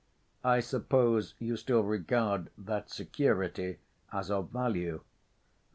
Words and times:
I 0.43 0.61
suppose 0.61 1.35
you 1.37 1.55
still 1.55 1.83
regard 1.83 2.49
that 2.57 2.89
security 2.89 3.77
as 4.11 4.31
of 4.31 4.49
value?" 4.49 5.01